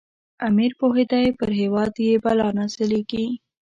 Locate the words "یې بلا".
2.05-2.47